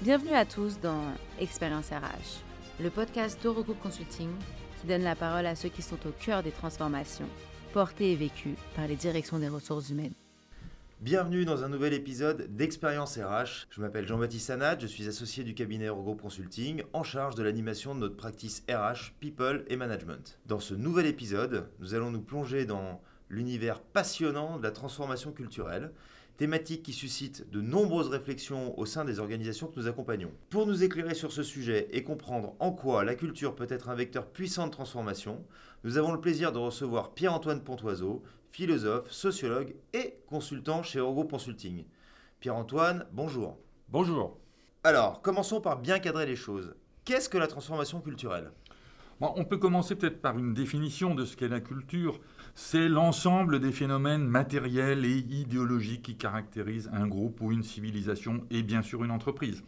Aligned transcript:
Bienvenue 0.00 0.34
à 0.34 0.44
tous 0.44 0.78
dans 0.78 1.02
Expérience 1.40 1.90
RH, 1.90 2.44
le 2.80 2.88
podcast 2.88 3.36
d'Eurogroup 3.42 3.80
Consulting 3.82 4.28
qui 4.80 4.86
donne 4.86 5.02
la 5.02 5.16
parole 5.16 5.44
à 5.44 5.56
ceux 5.56 5.70
qui 5.70 5.82
sont 5.82 5.98
au 6.06 6.12
cœur 6.12 6.44
des 6.44 6.52
transformations, 6.52 7.28
portées 7.72 8.12
et 8.12 8.14
vécues 8.14 8.54
par 8.76 8.86
les 8.86 8.94
directions 8.94 9.40
des 9.40 9.48
ressources 9.48 9.90
humaines. 9.90 10.12
Bienvenue 11.00 11.44
dans 11.44 11.64
un 11.64 11.68
nouvel 11.68 11.94
épisode 11.94 12.46
d'Expérience 12.54 13.16
RH. 13.18 13.66
Je 13.70 13.80
m'appelle 13.80 14.06
Jean-Baptiste 14.06 14.46
Sanad, 14.46 14.80
je 14.80 14.86
suis 14.86 15.08
associé 15.08 15.42
du 15.42 15.54
cabinet 15.54 15.86
Eurogroup 15.86 16.22
Consulting 16.22 16.84
en 16.92 17.02
charge 17.02 17.34
de 17.34 17.42
l'animation 17.42 17.96
de 17.96 18.00
notre 18.00 18.16
practice 18.16 18.62
RH, 18.70 19.14
People 19.18 19.64
et 19.66 19.74
Management. 19.74 20.38
Dans 20.46 20.60
ce 20.60 20.74
nouvel 20.74 21.06
épisode, 21.06 21.70
nous 21.80 21.94
allons 21.96 22.12
nous 22.12 22.22
plonger 22.22 22.66
dans 22.66 23.00
l'univers 23.30 23.80
passionnant 23.80 24.58
de 24.58 24.62
la 24.62 24.70
transformation 24.70 25.32
culturelle 25.32 25.90
thématique 26.38 26.84
qui 26.84 26.92
suscite 26.92 27.50
de 27.50 27.60
nombreuses 27.60 28.08
réflexions 28.08 28.78
au 28.78 28.86
sein 28.86 29.04
des 29.04 29.18
organisations 29.18 29.66
que 29.66 29.78
nous 29.78 29.88
accompagnons. 29.88 30.30
Pour 30.50 30.66
nous 30.66 30.84
éclairer 30.84 31.14
sur 31.14 31.32
ce 31.32 31.42
sujet 31.42 31.88
et 31.90 32.04
comprendre 32.04 32.54
en 32.60 32.72
quoi 32.72 33.04
la 33.04 33.16
culture 33.16 33.56
peut 33.56 33.66
être 33.68 33.90
un 33.90 33.96
vecteur 33.96 34.24
puissant 34.24 34.68
de 34.68 34.72
transformation, 34.72 35.44
nous 35.84 35.98
avons 35.98 36.12
le 36.12 36.20
plaisir 36.20 36.52
de 36.52 36.58
recevoir 36.58 37.12
Pierre-Antoine 37.12 37.62
Pontoiseau, 37.62 38.22
philosophe, 38.50 39.10
sociologue 39.10 39.74
et 39.92 40.14
consultant 40.28 40.84
chez 40.84 41.00
Eurogroup 41.00 41.28
Consulting. 41.28 41.84
Pierre-Antoine, 42.38 43.04
bonjour. 43.12 43.58
Bonjour. 43.88 44.38
Alors, 44.84 45.20
commençons 45.22 45.60
par 45.60 45.80
bien 45.80 45.98
cadrer 45.98 46.24
les 46.24 46.36
choses. 46.36 46.72
Qu'est-ce 47.04 47.28
que 47.28 47.38
la 47.38 47.48
transformation 47.48 48.00
culturelle? 48.00 48.52
On 49.20 49.44
peut 49.44 49.58
commencer 49.58 49.96
peut-être 49.96 50.22
par 50.22 50.38
une 50.38 50.54
définition 50.54 51.16
de 51.16 51.24
ce 51.24 51.36
qu'est 51.36 51.48
la 51.48 51.60
culture 51.60 52.20
c'est 52.60 52.88
l'ensemble 52.88 53.60
des 53.60 53.70
phénomènes 53.70 54.26
matériels 54.26 55.04
et 55.04 55.16
idéologiques 55.16 56.02
qui 56.02 56.16
caractérisent 56.16 56.90
un 56.92 57.06
groupe 57.06 57.40
ou 57.40 57.52
une 57.52 57.62
civilisation 57.62 58.44
et 58.50 58.64
bien 58.64 58.82
sûr 58.82 59.04
une 59.04 59.12
entreprise. 59.12 59.62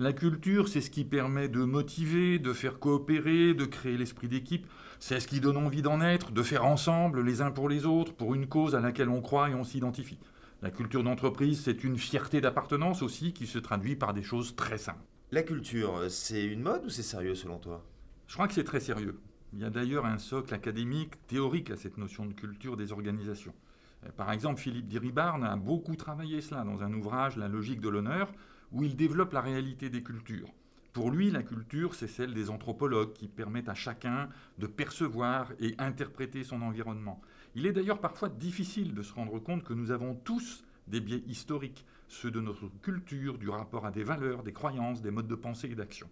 La 0.00 0.12
culture, 0.12 0.66
c'est 0.66 0.80
ce 0.80 0.90
qui 0.90 1.04
permet 1.04 1.48
de 1.48 1.62
motiver, 1.62 2.40
de 2.40 2.52
faire 2.52 2.80
coopérer, 2.80 3.54
de 3.54 3.64
créer 3.64 3.96
l'esprit 3.96 4.26
d'équipe. 4.26 4.66
C'est 4.98 5.20
ce 5.20 5.28
qui 5.28 5.38
donne 5.38 5.56
envie 5.56 5.82
d'en 5.82 6.00
être, 6.00 6.32
de 6.32 6.42
faire 6.42 6.66
ensemble 6.66 7.22
les 7.22 7.42
uns 7.42 7.52
pour 7.52 7.68
les 7.68 7.86
autres, 7.86 8.12
pour 8.12 8.34
une 8.34 8.48
cause 8.48 8.74
à 8.74 8.80
laquelle 8.80 9.08
on 9.08 9.22
croit 9.22 9.48
et 9.48 9.54
on 9.54 9.62
s'identifie. 9.62 10.18
La 10.62 10.72
culture 10.72 11.04
d'entreprise, 11.04 11.62
c'est 11.62 11.84
une 11.84 11.96
fierté 11.96 12.40
d'appartenance 12.40 13.02
aussi 13.02 13.32
qui 13.32 13.46
se 13.46 13.60
traduit 13.60 13.94
par 13.94 14.14
des 14.14 14.24
choses 14.24 14.56
très 14.56 14.78
simples. 14.78 15.04
La 15.30 15.44
culture, 15.44 16.06
c'est 16.08 16.44
une 16.44 16.62
mode 16.62 16.86
ou 16.86 16.90
c'est 16.90 17.02
sérieux 17.02 17.36
selon 17.36 17.58
toi? 17.58 17.84
Je 18.26 18.34
crois 18.34 18.48
que 18.48 18.54
c'est 18.54 18.64
très 18.64 18.80
sérieux. 18.80 19.16
Il 19.54 19.60
y 19.60 19.64
a 19.64 19.70
d'ailleurs 19.70 20.06
un 20.06 20.16
socle 20.16 20.54
académique 20.54 21.26
théorique 21.26 21.70
à 21.70 21.76
cette 21.76 21.98
notion 21.98 22.24
de 22.24 22.32
culture 22.32 22.76
des 22.76 22.90
organisations. 22.90 23.54
Euh, 24.04 24.08
par 24.16 24.32
exemple, 24.32 24.60
Philippe 24.60 24.88
Diribarne 24.88 25.44
a 25.44 25.56
beaucoup 25.56 25.94
travaillé 25.94 26.40
cela 26.40 26.64
dans 26.64 26.82
un 26.82 26.92
ouvrage, 26.94 27.36
La 27.36 27.48
logique 27.48 27.80
de 27.80 27.90
l'honneur, 27.90 28.32
où 28.72 28.82
il 28.82 28.96
développe 28.96 29.34
la 29.34 29.42
réalité 29.42 29.90
des 29.90 30.02
cultures. 30.02 30.48
Pour 30.94 31.10
lui, 31.10 31.30
la 31.30 31.42
culture, 31.42 31.94
c'est 31.94 32.08
celle 32.08 32.32
des 32.32 32.48
anthropologues 32.48 33.12
qui 33.12 33.28
permettent 33.28 33.68
à 33.68 33.74
chacun 33.74 34.28
de 34.58 34.66
percevoir 34.66 35.52
et 35.60 35.74
interpréter 35.78 36.44
son 36.44 36.62
environnement. 36.62 37.20
Il 37.54 37.66
est 37.66 37.72
d'ailleurs 37.72 38.00
parfois 38.00 38.30
difficile 38.30 38.94
de 38.94 39.02
se 39.02 39.12
rendre 39.12 39.38
compte 39.38 39.64
que 39.64 39.74
nous 39.74 39.90
avons 39.90 40.14
tous 40.14 40.64
des 40.88 41.00
biais 41.00 41.22
historiques, 41.26 41.84
ceux 42.08 42.30
de 42.30 42.40
notre 42.40 42.68
culture, 42.80 43.38
du 43.38 43.50
rapport 43.50 43.84
à 43.84 43.90
des 43.90 44.04
valeurs, 44.04 44.42
des 44.42 44.52
croyances, 44.52 45.02
des 45.02 45.10
modes 45.10 45.28
de 45.28 45.34
pensée 45.34 45.70
et 45.70 45.74
d'action. 45.74 46.08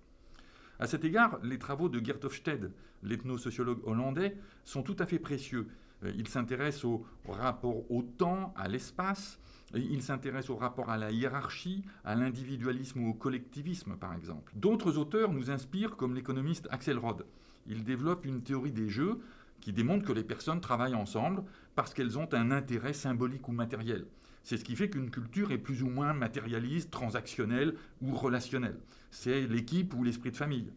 À 0.80 0.86
cet 0.86 1.04
égard, 1.04 1.38
les 1.42 1.58
travaux 1.58 1.90
de 1.90 2.02
Gert 2.02 2.24
Hofstede, 2.24 2.72
l'ethnosociologue 3.02 3.86
hollandais, 3.86 4.34
sont 4.64 4.82
tout 4.82 4.96
à 4.98 5.04
fait 5.04 5.18
précieux. 5.18 5.68
Euh, 6.04 6.12
il 6.16 6.26
s'intéresse 6.26 6.86
au 6.86 7.04
rapport 7.28 7.90
au 7.90 8.02
temps, 8.02 8.54
à 8.56 8.66
l'espace, 8.66 9.38
il 9.74 10.02
s'intéresse 10.02 10.48
au 10.48 10.56
rapport 10.56 10.88
à 10.88 10.96
la 10.96 11.12
hiérarchie, 11.12 11.84
à 12.02 12.14
l'individualisme 12.14 13.02
ou 13.02 13.10
au 13.10 13.14
collectivisme, 13.14 13.96
par 13.96 14.14
exemple. 14.14 14.52
D'autres 14.56 14.96
auteurs 14.96 15.32
nous 15.32 15.50
inspirent, 15.50 15.96
comme 15.96 16.14
l'économiste 16.14 16.66
Axel 16.70 16.96
Rod. 16.96 17.26
Il 17.66 17.84
développe 17.84 18.24
une 18.24 18.42
théorie 18.42 18.72
des 18.72 18.88
jeux 18.88 19.20
qui 19.60 19.74
démontre 19.74 20.06
que 20.06 20.12
les 20.14 20.24
personnes 20.24 20.62
travaillent 20.62 20.94
ensemble 20.94 21.44
parce 21.74 21.92
qu'elles 21.92 22.19
ont 22.19 22.32
un 22.32 22.50
intérêt 22.50 22.94
symbolique 22.94 23.46
ou 23.48 23.52
matériel. 23.52 24.06
C'est 24.42 24.56
ce 24.56 24.64
qui 24.64 24.76
fait 24.76 24.90
qu'une 24.90 25.10
culture 25.10 25.52
est 25.52 25.58
plus 25.58 25.82
ou 25.82 25.88
moins 25.88 26.12
matérialiste, 26.12 26.90
transactionnelle 26.90 27.74
ou 28.00 28.14
relationnelle. 28.14 28.78
C'est 29.10 29.46
l'équipe 29.46 29.94
ou 29.94 30.02
l'esprit 30.02 30.30
de 30.30 30.36
famille. 30.36 30.72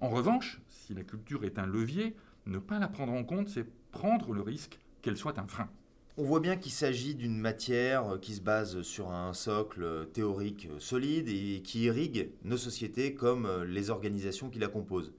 En 0.00 0.10
revanche, 0.10 0.60
si 0.68 0.94
la 0.94 1.02
culture 1.02 1.44
est 1.44 1.58
un 1.58 1.66
levier, 1.66 2.14
ne 2.46 2.58
pas 2.58 2.78
la 2.78 2.88
prendre 2.88 3.12
en 3.12 3.24
compte, 3.24 3.48
c'est 3.48 3.66
prendre 3.90 4.32
le 4.32 4.42
risque 4.42 4.78
qu'elle 5.02 5.16
soit 5.16 5.38
un 5.38 5.46
frein. 5.46 5.70
On 6.18 6.24
voit 6.24 6.40
bien 6.40 6.56
qu'il 6.56 6.72
s'agit 6.72 7.14
d'une 7.14 7.38
matière 7.38 8.18
qui 8.22 8.34
se 8.34 8.40
base 8.40 8.82
sur 8.82 9.10
un 9.10 9.34
socle 9.34 10.06
théorique 10.12 10.68
solide 10.78 11.28
et 11.28 11.62
qui 11.62 11.82
irrigue 11.82 12.30
nos 12.44 12.56
sociétés 12.56 13.14
comme 13.14 13.64
les 13.64 13.90
organisations 13.90 14.48
qui 14.48 14.58
la 14.58 14.68
composent. 14.68 15.12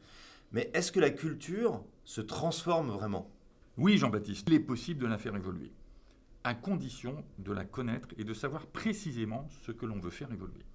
Mais 0.52 0.72
est-ce 0.74 0.92
que 0.92 1.00
la 1.00 1.12
culture 1.12 1.84
se 2.04 2.22
transforme 2.22 2.90
vraiment? 2.90 3.30
Oui, 3.78 3.98
Jean-Baptiste, 3.98 4.48
il 4.48 4.56
est 4.56 4.60
possible 4.60 5.02
de 5.02 5.08
la 5.08 5.20
faire 5.20 5.36
évoluer 5.36 5.72
à 6.48 6.54
condition 6.54 7.26
de 7.40 7.52
la 7.52 7.66
connaître 7.66 8.08
et 8.18 8.24
de 8.24 8.34
savoir 8.34 8.68
précisément 8.68 9.50
ce 9.66 9.74
que 9.74 9.86
l'on 9.86 10.00
veut 10.00 10.10
faire 10.10 10.32
évoluer. 10.32 10.66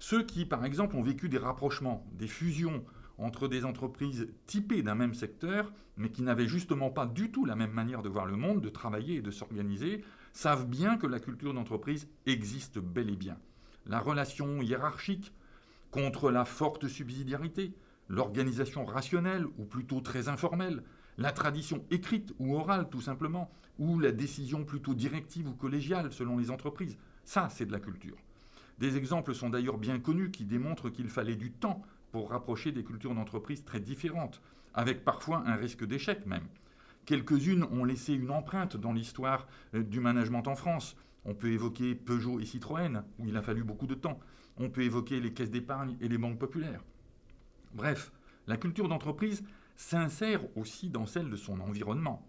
Ceux 0.00 0.24
qui, 0.24 0.44
par 0.44 0.64
exemple, 0.64 0.96
ont 0.96 1.04
vécu 1.04 1.28
des 1.28 1.38
rapprochements, 1.38 2.04
des 2.14 2.26
fusions 2.26 2.84
entre 3.16 3.46
des 3.46 3.64
entreprises 3.64 4.28
typées 4.46 4.82
d'un 4.82 4.96
même 4.96 5.14
secteur, 5.14 5.72
mais 5.96 6.10
qui 6.10 6.22
n'avaient 6.22 6.48
justement 6.48 6.90
pas 6.90 7.06
du 7.06 7.30
tout 7.30 7.44
la 7.44 7.54
même 7.54 7.70
manière 7.70 8.02
de 8.02 8.08
voir 8.08 8.26
le 8.26 8.34
monde, 8.34 8.60
de 8.60 8.68
travailler 8.68 9.16
et 9.16 9.22
de 9.22 9.30
s'organiser, 9.30 10.02
savent 10.32 10.66
bien 10.66 10.96
que 10.96 11.06
la 11.06 11.20
culture 11.20 11.54
d'entreprise 11.54 12.08
existe 12.26 12.80
bel 12.80 13.08
et 13.08 13.16
bien. 13.16 13.38
La 13.86 14.00
relation 14.00 14.62
hiérarchique 14.62 15.32
contre 15.92 16.32
la 16.32 16.44
forte 16.44 16.88
subsidiarité, 16.88 17.72
l'organisation 18.08 18.84
rationnelle 18.84 19.46
ou 19.58 19.64
plutôt 19.64 20.00
très 20.00 20.26
informelle, 20.28 20.82
la 21.22 21.30
tradition 21.30 21.84
écrite 21.92 22.34
ou 22.40 22.56
orale 22.56 22.88
tout 22.90 23.00
simplement, 23.00 23.48
ou 23.78 24.00
la 24.00 24.10
décision 24.10 24.64
plutôt 24.64 24.92
directive 24.92 25.48
ou 25.48 25.54
collégiale 25.54 26.12
selon 26.12 26.36
les 26.36 26.50
entreprises. 26.50 26.98
Ça, 27.24 27.48
c'est 27.48 27.64
de 27.64 27.70
la 27.72 27.78
culture. 27.78 28.16
Des 28.78 28.96
exemples 28.96 29.32
sont 29.32 29.48
d'ailleurs 29.48 29.78
bien 29.78 30.00
connus 30.00 30.32
qui 30.32 30.44
démontrent 30.44 30.90
qu'il 30.90 31.08
fallait 31.08 31.36
du 31.36 31.52
temps 31.52 31.80
pour 32.10 32.30
rapprocher 32.30 32.72
des 32.72 32.82
cultures 32.82 33.14
d'entreprise 33.14 33.64
très 33.64 33.78
différentes, 33.78 34.42
avec 34.74 35.04
parfois 35.04 35.44
un 35.46 35.54
risque 35.54 35.86
d'échec 35.86 36.26
même. 36.26 36.48
Quelques-unes 37.06 37.66
ont 37.70 37.84
laissé 37.84 38.14
une 38.14 38.32
empreinte 38.32 38.76
dans 38.76 38.92
l'histoire 38.92 39.46
euh, 39.74 39.84
du 39.84 40.00
management 40.00 40.48
en 40.48 40.56
France. 40.56 40.96
On 41.24 41.34
peut 41.34 41.52
évoquer 41.52 41.94
Peugeot 41.94 42.40
et 42.40 42.44
Citroën, 42.44 43.04
où 43.20 43.28
il 43.28 43.36
a 43.36 43.42
fallu 43.42 43.62
beaucoup 43.62 43.86
de 43.86 43.94
temps. 43.94 44.18
On 44.56 44.70
peut 44.70 44.82
évoquer 44.82 45.20
les 45.20 45.32
caisses 45.32 45.50
d'épargne 45.50 45.96
et 46.00 46.08
les 46.08 46.18
banques 46.18 46.38
populaires. 46.38 46.82
Bref, 47.74 48.12
la 48.48 48.56
culture 48.56 48.88
d'entreprise 48.88 49.44
s'insère 49.82 50.42
aussi 50.56 50.88
dans 50.90 51.06
celle 51.06 51.28
de 51.28 51.36
son 51.36 51.60
environnement. 51.60 52.24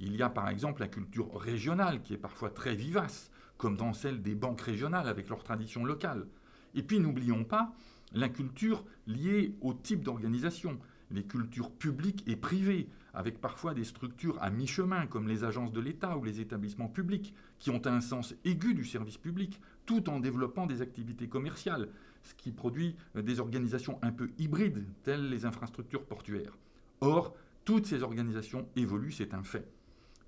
Il 0.00 0.16
y 0.16 0.22
a 0.22 0.30
par 0.30 0.48
exemple 0.48 0.80
la 0.80 0.88
culture 0.88 1.38
régionale 1.38 2.00
qui 2.02 2.14
est 2.14 2.18
parfois 2.18 2.50
très 2.50 2.74
vivace, 2.74 3.30
comme 3.58 3.76
dans 3.76 3.92
celle 3.92 4.22
des 4.22 4.34
banques 4.34 4.62
régionales 4.62 5.06
avec 5.06 5.28
leurs 5.28 5.44
traditions 5.44 5.84
locales. 5.84 6.26
Et 6.74 6.82
puis 6.82 6.98
n'oublions 6.98 7.44
pas 7.44 7.72
la 8.12 8.30
culture 8.30 8.84
liée 9.06 9.54
au 9.60 9.74
type 9.74 10.02
d'organisation, 10.02 10.78
les 11.10 11.24
cultures 11.24 11.70
publiques 11.70 12.24
et 12.26 12.36
privées, 12.36 12.88
avec 13.12 13.38
parfois 13.38 13.74
des 13.74 13.84
structures 13.84 14.42
à 14.42 14.50
mi-chemin 14.50 15.06
comme 15.06 15.28
les 15.28 15.44
agences 15.44 15.72
de 15.72 15.80
l'État 15.80 16.16
ou 16.16 16.24
les 16.24 16.40
établissements 16.40 16.88
publics, 16.88 17.34
qui 17.58 17.70
ont 17.70 17.86
un 17.86 18.00
sens 18.00 18.34
aigu 18.44 18.72
du 18.72 18.84
service 18.84 19.18
public, 19.18 19.60
tout 19.84 20.08
en 20.08 20.20
développant 20.20 20.66
des 20.66 20.80
activités 20.80 21.28
commerciales, 21.28 21.90
ce 22.22 22.34
qui 22.34 22.50
produit 22.50 22.96
des 23.14 23.40
organisations 23.40 23.98
un 24.00 24.10
peu 24.10 24.30
hybrides, 24.38 24.86
telles 25.02 25.28
les 25.28 25.44
infrastructures 25.44 26.06
portuaires. 26.06 26.56
Or, 27.00 27.34
toutes 27.64 27.86
ces 27.86 28.02
organisations 28.02 28.68
évoluent, 28.76 29.12
c'est 29.12 29.34
un 29.34 29.42
fait. 29.42 29.68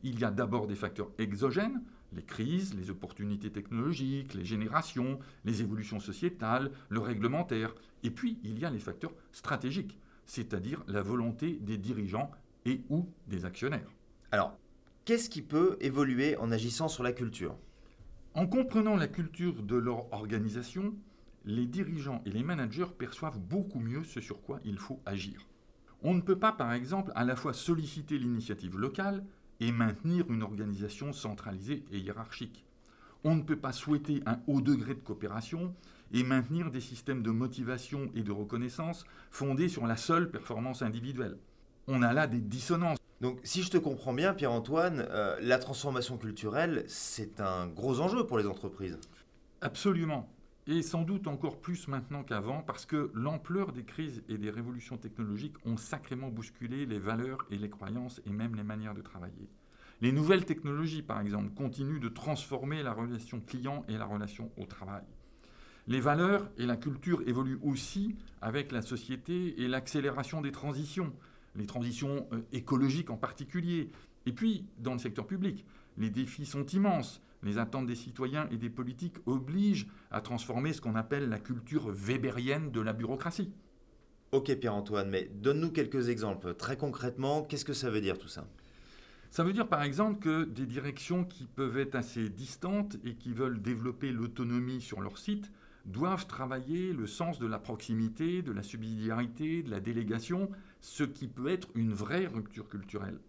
Il 0.02 0.18
y 0.18 0.24
a 0.24 0.30
d'abord 0.30 0.66
des 0.66 0.74
facteurs 0.74 1.10
exogènes, 1.18 1.82
les 2.12 2.22
crises, 2.22 2.74
les 2.74 2.90
opportunités 2.90 3.50
technologiques, 3.50 4.34
les 4.34 4.44
générations, 4.44 5.18
les 5.44 5.62
évolutions 5.62 6.00
sociétales, 6.00 6.70
le 6.88 7.00
réglementaire, 7.00 7.74
et 8.02 8.10
puis 8.10 8.38
il 8.42 8.58
y 8.58 8.64
a 8.64 8.70
les 8.70 8.78
facteurs 8.78 9.14
stratégiques, 9.32 9.98
c'est-à-dire 10.24 10.82
la 10.86 11.02
volonté 11.02 11.58
des 11.60 11.78
dirigeants 11.78 12.30
et 12.64 12.82
ou 12.88 13.08
des 13.26 13.44
actionnaires. 13.44 13.90
Alors, 14.32 14.58
qu'est-ce 15.04 15.30
qui 15.30 15.42
peut 15.42 15.76
évoluer 15.80 16.36
en 16.36 16.50
agissant 16.50 16.88
sur 16.88 17.02
la 17.02 17.12
culture? 17.12 17.56
En 18.34 18.46
comprenant 18.46 18.96
la 18.96 19.08
culture 19.08 19.62
de 19.62 19.76
leur 19.76 20.12
organisation, 20.12 20.94
les 21.44 21.66
dirigeants 21.66 22.22
et 22.26 22.30
les 22.30 22.42
managers 22.42 22.92
perçoivent 22.98 23.38
beaucoup 23.38 23.80
mieux 23.80 24.04
ce 24.04 24.20
sur 24.20 24.42
quoi 24.42 24.60
il 24.64 24.78
faut 24.78 25.00
agir. 25.06 25.46
On 26.08 26.14
ne 26.14 26.20
peut 26.20 26.38
pas, 26.38 26.52
par 26.52 26.72
exemple, 26.72 27.10
à 27.16 27.24
la 27.24 27.34
fois 27.34 27.52
solliciter 27.52 28.16
l'initiative 28.16 28.78
locale 28.78 29.24
et 29.58 29.72
maintenir 29.72 30.30
une 30.30 30.44
organisation 30.44 31.12
centralisée 31.12 31.84
et 31.90 31.98
hiérarchique. 31.98 32.64
On 33.24 33.34
ne 33.34 33.42
peut 33.42 33.56
pas 33.56 33.72
souhaiter 33.72 34.22
un 34.24 34.38
haut 34.46 34.60
degré 34.60 34.94
de 34.94 35.00
coopération 35.00 35.74
et 36.12 36.22
maintenir 36.22 36.70
des 36.70 36.80
systèmes 36.80 37.24
de 37.24 37.32
motivation 37.32 38.08
et 38.14 38.22
de 38.22 38.30
reconnaissance 38.30 39.04
fondés 39.32 39.68
sur 39.68 39.84
la 39.88 39.96
seule 39.96 40.30
performance 40.30 40.80
individuelle. 40.80 41.38
On 41.88 42.02
a 42.02 42.12
là 42.12 42.28
des 42.28 42.40
dissonances. 42.40 42.98
Donc 43.20 43.40
si 43.42 43.64
je 43.64 43.70
te 43.72 43.76
comprends 43.76 44.14
bien, 44.14 44.32
Pierre-Antoine, 44.32 45.08
euh, 45.10 45.36
la 45.40 45.58
transformation 45.58 46.18
culturelle, 46.18 46.84
c'est 46.86 47.40
un 47.40 47.66
gros 47.66 47.98
enjeu 47.98 48.24
pour 48.24 48.38
les 48.38 48.46
entreprises. 48.46 49.00
Absolument. 49.60 50.28
Et 50.66 50.82
sans 50.82 51.02
doute 51.02 51.28
encore 51.28 51.60
plus 51.60 51.86
maintenant 51.88 52.24
qu'avant, 52.24 52.62
parce 52.62 52.86
que 52.86 53.10
l'ampleur 53.14 53.72
des 53.72 53.84
crises 53.84 54.22
et 54.28 54.36
des 54.36 54.50
révolutions 54.50 54.96
technologiques 54.96 55.56
ont 55.64 55.76
sacrément 55.76 56.28
bousculé 56.28 56.86
les 56.86 56.98
valeurs 56.98 57.46
et 57.50 57.56
les 57.56 57.70
croyances 57.70 58.20
et 58.26 58.30
même 58.30 58.56
les 58.56 58.64
manières 58.64 58.94
de 58.94 59.02
travailler. 59.02 59.48
Les 60.00 60.12
nouvelles 60.12 60.44
technologies, 60.44 61.02
par 61.02 61.20
exemple, 61.20 61.54
continuent 61.54 62.00
de 62.00 62.08
transformer 62.08 62.82
la 62.82 62.92
relation 62.92 63.40
client 63.40 63.84
et 63.88 63.96
la 63.96 64.04
relation 64.04 64.50
au 64.58 64.66
travail. 64.66 65.04
Les 65.88 66.00
valeurs 66.00 66.50
et 66.58 66.66
la 66.66 66.76
culture 66.76 67.22
évoluent 67.26 67.60
aussi 67.62 68.16
avec 68.42 68.72
la 68.72 68.82
société 68.82 69.62
et 69.62 69.68
l'accélération 69.68 70.40
des 70.40 70.50
transitions, 70.50 71.12
les 71.54 71.66
transitions 71.66 72.26
euh, 72.32 72.40
écologiques 72.52 73.10
en 73.10 73.16
particulier. 73.16 73.90
Et 74.26 74.32
puis, 74.32 74.66
dans 74.78 74.92
le 74.92 74.98
secteur 74.98 75.26
public, 75.26 75.64
les 75.96 76.10
défis 76.10 76.44
sont 76.44 76.66
immenses. 76.66 77.22
Les 77.42 77.58
attentes 77.58 77.86
des 77.86 77.94
citoyens 77.94 78.48
et 78.50 78.56
des 78.56 78.70
politiques 78.70 79.16
obligent 79.26 79.86
à 80.10 80.20
transformer 80.20 80.72
ce 80.72 80.80
qu'on 80.80 80.94
appelle 80.94 81.28
la 81.28 81.38
culture 81.38 81.90
weberienne 81.90 82.70
de 82.70 82.80
la 82.80 82.92
bureaucratie. 82.92 83.52
Ok 84.32 84.54
Pierre-Antoine, 84.56 85.08
mais 85.08 85.30
donne-nous 85.34 85.70
quelques 85.70 86.08
exemples. 86.08 86.54
Très 86.54 86.76
concrètement, 86.76 87.42
qu'est-ce 87.42 87.64
que 87.64 87.72
ça 87.72 87.90
veut 87.90 88.00
dire 88.00 88.18
tout 88.18 88.28
ça? 88.28 88.46
Ça 89.30 89.44
veut 89.44 89.52
dire 89.52 89.68
par 89.68 89.82
exemple 89.82 90.18
que 90.18 90.44
des 90.44 90.66
directions 90.66 91.24
qui 91.24 91.46
peuvent 91.46 91.78
être 91.78 91.94
assez 91.94 92.28
distantes 92.28 92.96
et 93.04 93.14
qui 93.14 93.32
veulent 93.32 93.60
développer 93.60 94.10
l'autonomie 94.10 94.80
sur 94.80 95.00
leur 95.00 95.18
site 95.18 95.50
doivent 95.84 96.26
travailler 96.26 96.92
le 96.92 97.06
sens 97.06 97.38
de 97.38 97.46
la 97.46 97.58
proximité, 97.58 98.42
de 98.42 98.52
la 98.52 98.62
subsidiarité, 98.62 99.62
de 99.62 99.70
la 99.70 99.80
délégation, 99.80 100.50
ce 100.80 101.04
qui 101.04 101.28
peut 101.28 101.48
être 101.48 101.68
une 101.74 101.92
vraie 101.92 102.26
rupture 102.26 102.68
culturelle 102.68 103.20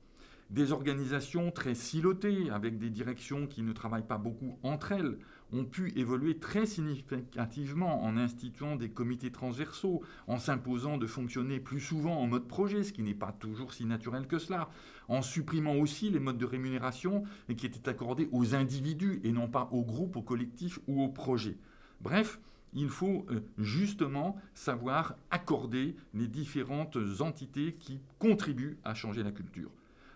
des 0.50 0.72
organisations 0.72 1.52
très 1.52 1.76
silotées, 1.76 2.50
avec 2.50 2.78
des 2.78 2.90
directions 2.90 3.48
qui 3.48 3.64
ne 3.64 3.74
travaillent 3.74 4.08
pas 4.08 4.18
beaucoup 4.18 4.58
entre 4.64 4.94
elles, 4.94 5.18
ont 5.54 5.66
pu 5.66 5.94
évoluer 5.98 6.38
très 6.38 6.66
significativement 6.66 8.04
en 8.04 8.18
instituant 8.18 8.76
des 8.76 8.90
comités 8.90 9.32
transversaux, 9.32 10.02
en 10.28 10.40
s'imposant 10.40 10.98
de 10.98 11.08
fonctionner 11.08 11.60
plus 11.60 11.80
souvent 11.80 12.18
en 12.18 12.28
mode 12.28 12.48
projet, 12.48 12.84
ce 12.84 12.94
qui 12.94 13.02
n'est 13.02 13.14
pas 13.14 13.32
toujours 13.32 13.74
si 13.74 13.86
naturel 13.86 14.28
que 14.28 14.40
cela, 14.40 14.70
en 15.08 15.22
supprimant 15.22 15.76
aussi 15.76 16.10
les 16.10 16.20
modes 16.20 16.38
de 16.38 16.46
rémunération 16.46 17.24
qui 17.56 17.66
étaient 17.66 17.90
accordés 17.90 18.30
aux 18.32 18.56
individus 18.56 19.22
et 19.24 19.32
non 19.32 19.48
pas 19.48 19.70
aux 19.72 19.84
groupes, 19.84 20.18
aux 20.18 20.22
collectifs 20.22 20.80
ou 20.88 21.02
aux 21.02 21.10
projets. 21.10 21.58
Bref, 22.02 22.40
il 22.74 22.90
faut 22.90 23.26
euh, 23.30 23.40
justement 23.58 24.38
savoir 24.54 25.16
accorder 25.32 25.96
les 26.14 26.28
différentes 26.28 26.98
entités 27.22 27.74
qui 27.80 28.02
contribuent 28.20 28.78
à 28.84 28.94
changer 28.94 29.24
la 29.24 29.32
culture. 29.32 29.72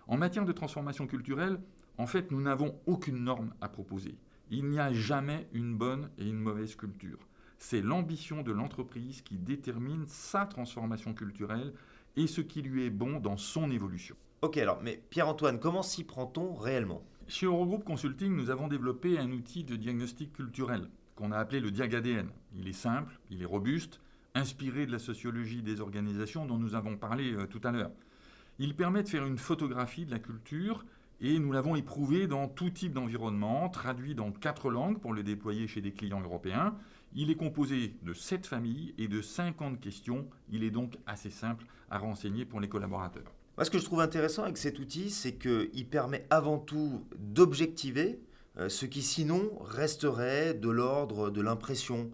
En 0.07 0.18
matière 0.18 0.45
de 0.45 0.51
transformation 0.51 1.07
culturelle, 1.07 1.59
en 1.98 2.07
fait, 2.07 2.31
nous 2.31 2.42
n'avons 2.42 2.75
aucune 2.86 3.24
norme 3.24 3.53
à 3.62 3.69
proposer. 3.69 4.18
Il 4.50 4.65
n'y 4.65 4.80
a 4.80 4.92
jamais 4.92 5.48
une 5.53 5.75
bonne 5.75 6.09
et 6.18 6.27
une 6.27 6.39
mauvaise 6.39 6.75
culture. 6.75 7.19
C'est 7.57 7.81
l'ambition 7.81 8.42
de 8.42 8.51
l'entreprise 8.51 9.21
qui 9.21 9.38
détermine 9.38 10.06
sa 10.07 10.45
transformation 10.45 11.13
culturelle 11.13 11.74
et 12.15 12.27
ce 12.27 12.42
qui 12.42 12.62
lui 12.62 12.86
est 12.86 12.89
bon 12.89 13.19
dans 13.19 13.38
son 13.38 13.71
évolution. 13.71 14.15
Ok, 14.42 14.57
alors, 14.57 14.81
mais 14.81 15.01
Pierre-Antoine, 15.12 15.59
comment 15.59 15.83
s'y 15.83 16.03
prend-on 16.03 16.56
réellement? 16.56 17.03
Chez 17.27 17.45
Eurogroup 17.45 17.83
Consulting, 17.83 18.36
nous 18.36 18.50
avons 18.50 18.68
développé 18.68 19.19
un 19.19 19.31
outil 19.31 19.63
de 19.63 19.75
diagnostic 19.75 20.33
culturel 20.33 20.89
qu'on 21.15 21.31
a 21.31 21.38
appelé 21.38 21.59
le 21.59 21.71
DiagADN. 21.71 22.30
Il 22.57 22.68
est 22.68 22.74
simple, 22.74 23.19
il 23.30 23.42
est 23.44 23.45
robuste, 23.45 24.01
inspiré 24.33 24.86
de 24.86 24.92
la 24.92 25.00
sociologie 25.00 25.62
des 25.62 25.80
organisations 25.80 26.45
dont 26.45 26.57
nous 26.57 26.75
avons 26.75 26.98
parlé 26.98 27.33
euh, 27.33 27.45
tout 27.45 27.62
à 27.63 27.71
l'heure. 27.71 27.92
Il 28.63 28.75
permet 28.75 29.02
de 29.02 29.10
faire 29.10 29.25
une 29.25 29.40
photographie 29.40 30.06
de 30.06 30.12
la 30.12 30.19
culture 30.19 30.86
et 31.19 31.40
nous 31.40 31.52
l'avons 31.52 31.75
éprouvé 31.75 32.28
dans 32.28 32.48
tout 32.48 32.69
type 32.69 32.94
d'environnement, 32.94 33.68
traduit 33.69 34.13
dans 34.13 34.31
quatre 34.31 34.69
langues 34.69 35.00
pour 35.00 35.13
le 35.13 35.24
déployer 35.24 35.66
chez 35.66 35.81
des 35.81 35.92
clients 35.92 36.22
européens. 36.22 36.75
Il 37.16 37.31
est 37.31 37.36
composé 37.36 37.96
de 38.04 38.13
sept 38.13 38.46
familles 38.46 38.94
et 39.00 39.08
de 39.08 39.19
50 39.19 39.80
questions. 39.80 40.28
Il 40.52 40.63
est 40.63 40.69
donc 40.69 41.00
assez 41.08 41.31
simple 41.31 41.66
à 41.90 41.98
renseigner 41.98 42.46
pour 42.46 42.60
les 42.60 42.69
collaborateurs. 42.69 43.34
Ce 43.60 43.72
que 43.72 43.80
je 43.80 43.84
trouve 43.84 44.00
intéressant 44.00 44.44
avec 44.44 44.60
cet 44.60 44.78
outil, 44.78 45.10
c'est 45.10 45.34
qu'il 45.34 45.88
permet 45.88 46.28
avant 46.30 46.60
tout 46.60 47.04
d'objectiver 47.18 48.19
euh, 48.60 48.69
ce 48.69 48.86
qui 48.86 49.02
sinon 49.02 49.50
resterait 49.60 50.54
de 50.54 50.69
l'ordre 50.69 51.31
de 51.31 51.42
l'impression 51.42 52.12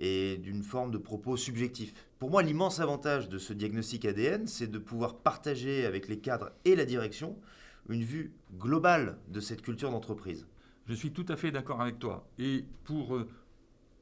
et 0.00 0.38
d'une 0.38 0.62
forme 0.62 0.90
de 0.90 0.98
propos 0.98 1.36
subjectif. 1.36 1.92
Pour 2.18 2.30
moi, 2.30 2.42
l'immense 2.42 2.80
avantage 2.80 3.28
de 3.28 3.38
ce 3.38 3.52
diagnostic 3.52 4.04
ADN, 4.04 4.46
c'est 4.46 4.70
de 4.70 4.78
pouvoir 4.78 5.18
partager 5.18 5.86
avec 5.86 6.08
les 6.08 6.18
cadres 6.18 6.50
et 6.64 6.74
la 6.74 6.84
direction 6.84 7.36
une 7.88 8.02
vue 8.02 8.32
globale 8.58 9.18
de 9.28 9.40
cette 9.40 9.62
culture 9.62 9.90
d'entreprise. 9.90 10.46
Je 10.86 10.94
suis 10.94 11.12
tout 11.12 11.26
à 11.28 11.36
fait 11.36 11.50
d'accord 11.50 11.80
avec 11.80 11.98
toi. 11.98 12.26
Et 12.38 12.64
pour 12.84 13.14
euh, 13.14 13.28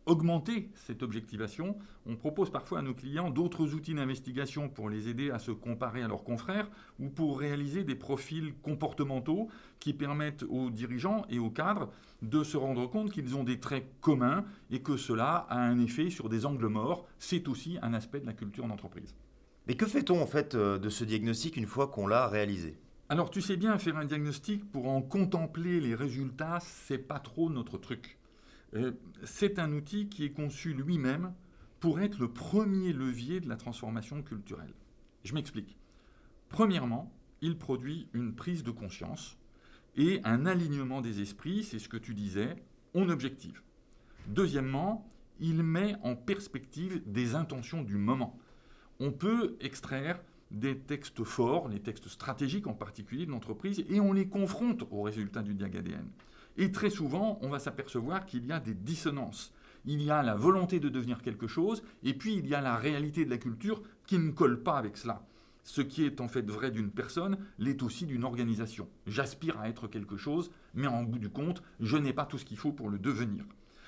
augmenter 0.08 0.70
cette 0.74 1.02
objectivation, 1.02 1.76
on 2.06 2.16
propose 2.16 2.50
parfois 2.50 2.80
à 2.80 2.82
nos 2.82 2.94
clients 2.94 3.30
d'autres 3.30 3.74
outils 3.74 3.94
d'investigation 3.94 4.68
pour 4.68 4.88
les 4.88 5.08
aider 5.08 5.30
à 5.30 5.38
se 5.38 5.50
comparer 5.50 6.02
à 6.02 6.08
leurs 6.08 6.24
confrères 6.24 6.70
ou 6.98 7.10
pour 7.10 7.38
réaliser 7.38 7.84
des 7.84 7.94
profils 7.94 8.54
comportementaux 8.62 9.48
qui 9.78 9.92
permettent 9.92 10.44
aux 10.44 10.70
dirigeants 10.70 11.24
et 11.28 11.38
aux 11.38 11.50
cadres 11.50 11.90
de 12.22 12.42
se 12.42 12.56
rendre 12.56 12.86
compte 12.86 13.12
qu'ils 13.12 13.36
ont 13.36 13.44
des 13.44 13.60
traits 13.60 13.86
communs 14.00 14.44
et 14.70 14.82
que 14.82 14.96
cela 14.96 15.46
a 15.50 15.58
un 15.58 15.78
effet 15.78 16.10
sur 16.10 16.28
des 16.28 16.46
angles 16.46 16.68
morts. 16.68 17.06
C'est 17.18 17.46
aussi 17.46 17.78
un 17.82 17.92
aspect 17.94 18.20
de 18.20 18.26
la 18.26 18.32
culture 18.32 18.66
d'entreprise. 18.66 19.14
Mais 19.66 19.74
que 19.74 19.86
fait-on 19.86 20.22
en 20.22 20.26
fait 20.26 20.54
euh, 20.54 20.78
de 20.78 20.88
ce 20.88 21.04
diagnostic 21.04 21.56
une 21.58 21.66
fois 21.66 21.88
qu'on 21.88 22.06
l'a 22.06 22.26
réalisé? 22.26 22.78
Alors 23.10 23.30
tu 23.30 23.42
sais 23.42 23.56
bien, 23.56 23.76
faire 23.78 23.98
un 23.98 24.06
diagnostic 24.06 24.70
pour 24.70 24.88
en 24.88 25.02
contempler 25.02 25.80
les 25.80 25.94
résultats, 25.94 26.58
c'est 26.60 26.98
pas 26.98 27.18
trop 27.18 27.50
notre 27.50 27.78
truc. 27.78 28.18
Euh, 28.74 28.92
c'est 29.24 29.58
un 29.58 29.72
outil 29.72 30.08
qui 30.08 30.24
est 30.24 30.30
conçu 30.30 30.74
lui-même 30.74 31.32
pour 31.80 32.00
être 32.00 32.18
le 32.18 32.28
premier 32.28 32.92
levier 32.92 33.40
de 33.40 33.48
la 33.48 33.56
transformation 33.56 34.22
culturelle. 34.22 34.74
Je 35.24 35.34
m'explique. 35.34 35.76
Premièrement, 36.48 37.12
il 37.40 37.56
produit 37.56 38.08
une 38.12 38.34
prise 38.34 38.62
de 38.62 38.70
conscience 38.70 39.38
et 39.96 40.20
un 40.24 40.46
alignement 40.46 41.00
des 41.00 41.20
esprits, 41.20 41.64
c'est 41.64 41.78
ce 41.78 41.88
que 41.88 41.96
tu 41.96 42.14
disais, 42.14 42.56
on 42.94 43.08
objective. 43.08 43.62
Deuxièmement, 44.28 45.08
il 45.40 45.62
met 45.62 45.96
en 46.02 46.16
perspective 46.16 47.02
des 47.06 47.34
intentions 47.34 47.82
du 47.82 47.96
moment. 47.96 48.38
On 49.00 49.12
peut 49.12 49.56
extraire 49.60 50.20
des 50.50 50.78
textes 50.78 51.22
forts, 51.24 51.68
les 51.68 51.80
textes 51.80 52.08
stratégiques 52.08 52.66
en 52.66 52.74
particulier 52.74 53.26
de 53.26 53.30
l'entreprise, 53.30 53.84
et 53.88 54.00
on 54.00 54.12
les 54.12 54.28
confronte 54.28 54.84
aux 54.90 55.02
résultats 55.02 55.42
du 55.42 55.54
DIAG-ADN. 55.54 56.08
Et 56.58 56.72
très 56.72 56.90
souvent, 56.90 57.38
on 57.40 57.48
va 57.48 57.60
s'apercevoir 57.60 58.26
qu'il 58.26 58.44
y 58.44 58.52
a 58.52 58.58
des 58.58 58.74
dissonances. 58.74 59.54
Il 59.86 60.02
y 60.02 60.10
a 60.10 60.24
la 60.24 60.34
volonté 60.34 60.80
de 60.80 60.88
devenir 60.88 61.22
quelque 61.22 61.46
chose, 61.46 61.84
et 62.02 62.14
puis 62.14 62.34
il 62.34 62.48
y 62.48 62.54
a 62.54 62.60
la 62.60 62.76
réalité 62.76 63.24
de 63.24 63.30
la 63.30 63.38
culture 63.38 63.80
qui 64.06 64.18
ne 64.18 64.32
colle 64.32 64.64
pas 64.64 64.76
avec 64.76 64.96
cela. 64.96 65.24
Ce 65.62 65.80
qui 65.80 66.04
est 66.04 66.20
en 66.20 66.26
fait 66.26 66.50
vrai 66.50 66.72
d'une 66.72 66.90
personne 66.90 67.38
l'est 67.58 67.80
aussi 67.82 68.06
d'une 68.06 68.24
organisation. 68.24 68.88
J'aspire 69.06 69.60
à 69.60 69.68
être 69.68 69.86
quelque 69.86 70.16
chose, 70.16 70.50
mais 70.74 70.88
en 70.88 71.04
bout 71.04 71.20
du 71.20 71.28
compte, 71.28 71.62
je 71.78 71.96
n'ai 71.96 72.12
pas 72.12 72.26
tout 72.26 72.38
ce 72.38 72.44
qu'il 72.44 72.58
faut 72.58 72.72
pour 72.72 72.90
le 72.90 72.98
devenir. 72.98 73.44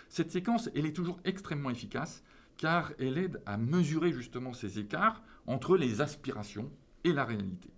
Cette 0.09 0.31
séquence, 0.31 0.71
elle 0.77 0.87
est 0.87 0.95
toujours 0.95 1.19
extrêmement 1.25 1.71
efficace, 1.71 2.23
car 2.57 2.93
elle 3.01 3.19
aide 3.19 3.43
à 3.47 3.57
mesurer 3.57 4.13
justement 4.13 4.53
ces 4.53 4.79
écarts 4.79 5.23
entre 5.47 5.77
les 5.77 6.03
aspirations 6.03 6.71
et 7.03 7.13
la 7.13 7.25
réalité. 7.25 7.71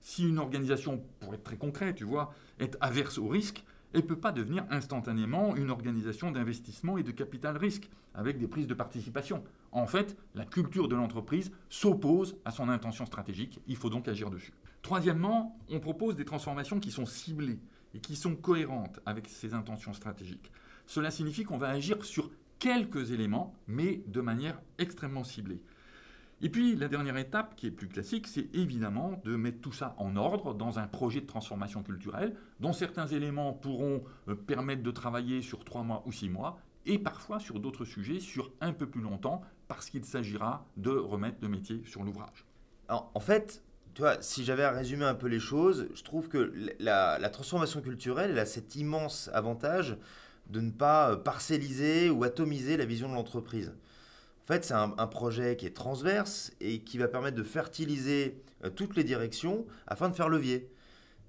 Si 0.00 0.28
une 0.28 0.38
organisation, 0.38 1.02
pour 1.18 1.34
être 1.34 1.42
très 1.42 1.56
concret, 1.56 1.92
tu 1.94 2.04
vois, 2.04 2.32
est 2.60 2.76
averse 2.80 3.18
au 3.18 3.26
risque, 3.26 3.64
elle 3.92 4.02
ne 4.02 4.06
peut 4.06 4.16
pas 4.16 4.32
devenir 4.32 4.66
instantanément 4.70 5.56
une 5.56 5.70
organisation 5.70 6.30
d'investissement 6.30 6.98
et 6.98 7.02
de 7.02 7.10
capital 7.10 7.56
risque 7.56 7.88
avec 8.14 8.38
des 8.38 8.48
prises 8.48 8.66
de 8.66 8.74
participation. 8.74 9.42
En 9.72 9.86
fait, 9.86 10.16
la 10.34 10.44
culture 10.44 10.88
de 10.88 10.96
l'entreprise 10.96 11.52
s'oppose 11.68 12.36
à 12.44 12.50
son 12.50 12.68
intention 12.68 13.06
stratégique, 13.06 13.60
il 13.66 13.76
faut 13.76 13.90
donc 13.90 14.08
agir 14.08 14.30
dessus. 14.30 14.52
Troisièmement, 14.82 15.58
on 15.70 15.80
propose 15.80 16.16
des 16.16 16.24
transformations 16.24 16.80
qui 16.80 16.90
sont 16.90 17.06
ciblées 17.06 17.60
et 17.94 18.00
qui 18.00 18.16
sont 18.16 18.36
cohérentes 18.36 19.00
avec 19.06 19.28
ces 19.28 19.54
intentions 19.54 19.92
stratégiques. 19.92 20.52
Cela 20.86 21.10
signifie 21.10 21.44
qu'on 21.44 21.58
va 21.58 21.68
agir 21.68 22.04
sur 22.04 22.30
quelques 22.58 23.12
éléments, 23.12 23.54
mais 23.66 24.02
de 24.06 24.20
manière 24.20 24.60
extrêmement 24.78 25.24
ciblée. 25.24 25.62
Et 26.40 26.50
puis 26.50 26.76
la 26.76 26.88
dernière 26.88 27.16
étape, 27.16 27.56
qui 27.56 27.66
est 27.66 27.70
plus 27.70 27.88
classique, 27.88 28.26
c'est 28.28 28.54
évidemment 28.54 29.20
de 29.24 29.34
mettre 29.34 29.60
tout 29.60 29.72
ça 29.72 29.94
en 29.98 30.16
ordre 30.16 30.54
dans 30.54 30.78
un 30.78 30.86
projet 30.86 31.20
de 31.20 31.26
transformation 31.26 31.82
culturelle, 31.82 32.36
dont 32.60 32.72
certains 32.72 33.06
éléments 33.06 33.52
pourront 33.52 34.04
euh, 34.28 34.34
permettre 34.34 34.82
de 34.82 34.90
travailler 34.90 35.42
sur 35.42 35.64
trois 35.64 35.82
mois 35.82 36.02
ou 36.06 36.12
six 36.12 36.28
mois, 36.28 36.60
et 36.86 36.98
parfois 36.98 37.40
sur 37.40 37.58
d'autres 37.58 37.84
sujets 37.84 38.20
sur 38.20 38.52
un 38.60 38.72
peu 38.72 38.86
plus 38.86 39.02
longtemps, 39.02 39.42
parce 39.66 39.90
qu'il 39.90 40.04
s'agira 40.04 40.66
de 40.76 40.90
remettre 40.90 41.38
le 41.42 41.48
métier 41.48 41.82
sur 41.84 42.02
l'ouvrage. 42.04 42.46
En 42.88 43.20
fait, 43.20 43.62
tu 43.98 44.02
vois, 44.02 44.22
si 44.22 44.44
j'avais 44.44 44.62
à 44.62 44.70
résumer 44.70 45.04
un 45.04 45.14
peu 45.14 45.26
les 45.26 45.40
choses, 45.40 45.88
je 45.92 46.02
trouve 46.04 46.28
que 46.28 46.52
la, 46.78 47.28
transformation 47.30 47.82
culturelle 47.82 48.30
elle 48.30 48.38
a 48.38 48.46
cet 48.46 48.76
immense 48.76 49.28
avantage 49.34 49.98
de 50.48 50.60
ne 50.60 50.70
pas 50.70 51.10
euh, 51.10 51.16
parcelliser 51.16 52.08
ou 52.08 52.22
atomiser 52.22 52.76
la 52.76 52.84
vision 52.84 53.08
de 53.08 53.14
l'entreprise. 53.14 53.74
En 54.48 54.54
fait, 54.54 54.64
c'est 54.64 54.72
un, 54.72 54.88
projet 54.88 55.56
qui 55.56 55.66
est 55.66 55.76
transverse 55.76 56.52
et 56.62 56.80
qui 56.80 56.96
va 56.96 57.06
permettre 57.06 57.36
de 57.36 57.42
fertiliser 57.42 58.40
euh, 58.64 58.70
toutes 58.70 58.96
les 58.96 59.04
directions 59.04 59.66
afin 59.86 60.08
de 60.08 60.14
faire 60.14 60.30
levier. 60.30 60.70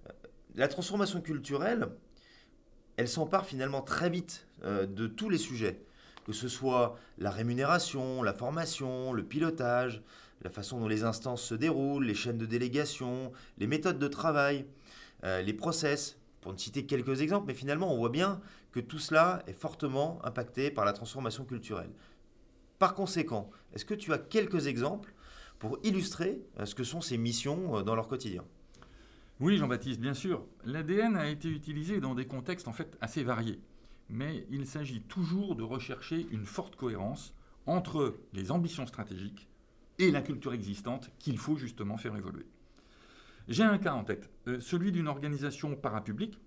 Euh, 0.08 0.14
la 0.56 0.70
transformation 0.70 1.20
culturelle, 1.20 1.90
elle 2.96 3.10
s'empare 3.10 3.46
finalement 3.46 3.82
très 3.82 4.10
vite 4.10 4.48
euh, 4.64 4.86
de 4.86 5.06
tous 5.06 5.30
les 5.30 5.38
sujets, 5.38 5.82
que 6.26 6.32
ce 6.32 6.48
soit 6.48 6.98
la 7.18 7.30
rémunération, 7.30 8.24
la 8.24 8.32
formation, 8.32 9.12
le 9.12 9.24
pilotage, 9.26 10.02
la 10.42 10.50
façon 10.50 10.80
dont 10.80 10.88
les 10.88 11.04
instances 11.04 11.42
se 11.42 11.56
déroulent, 11.56 12.06
les 12.06 12.16
chaînes 12.16 12.38
de 12.38 12.46
délégation, 12.46 13.34
les 13.58 13.68
méthodes 13.68 14.00
de 14.00 14.08
travail, 14.08 14.66
les 15.24 15.54
process, 15.54 16.18
pour 16.40 16.54
ne 16.54 16.58
citer 16.58 16.86
quelques 16.86 17.20
exemples, 17.20 17.48
mais 17.48 17.54
finalement 17.54 17.94
on 17.94 17.98
voit 17.98 18.08
bien 18.08 18.40
que 18.72 18.80
tout 18.80 19.00
cela 19.00 19.44
est 19.48 19.52
fortement 19.54 20.22
impacté 20.24 20.72
par 20.72 20.86
la 20.86 20.94
transformation 20.94 21.44
culturelle. 21.44 21.90
Par 22.80 22.96
conséquent, 22.96 23.50
est-ce 23.74 23.84
que 23.84 23.94
tu 23.94 24.14
as 24.14 24.18
quelques 24.18 24.68
exemples 24.68 25.14
pour 25.60 25.78
illustrer 25.84 26.42
euh, 26.58 26.66
ce 26.66 26.74
que 26.74 26.86
sont 26.86 27.02
ces 27.02 27.18
missions 27.18 27.78
euh, 27.78 27.84
dans 27.84 27.94
leur 27.94 28.08
quotidien? 28.08 28.46
Oui, 29.42 29.58
Jean-Baptiste, 29.58 30.00
bien 30.00 30.14
sûr. 30.14 30.46
L'ADN 30.64 31.18
a 31.18 31.28
été 31.28 31.50
utilisé 31.50 32.00
dans 32.00 32.16
des 32.16 32.26
contextes 32.26 32.70
en 32.70 32.74
fait 32.74 32.98
assez 33.02 33.24
variés, 33.24 33.60
mais 34.10 34.46
il 34.50 34.66
s'agit 34.66 35.02
toujours 35.02 35.58
de 35.58 35.64
rechercher 35.64 36.26
une 36.32 36.46
forte 36.46 36.78
cohérence 36.78 37.34
entre 37.66 38.18
les 38.32 38.50
ambitions 38.50 38.88
stratégiques 38.88 39.50
et 39.98 40.10
la 40.10 40.22
culture 40.22 40.54
existante 40.54 41.12
qu'il 41.20 41.38
faut 41.38 41.58
justement 41.58 41.98
faire 41.98 42.16
évoluer. 42.16 42.46
J'ai 43.50 43.64
un 43.64 43.78
cas 43.78 43.94
en 43.94 44.06
tête, 44.06 44.30
euh, 44.48 44.62
celui 44.62 44.94
d'une 44.94 45.10
organisation 45.10 45.76
parapublique 45.76 46.40